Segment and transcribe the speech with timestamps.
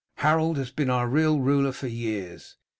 [0.15, 2.55] Harold has been our real ruler for years.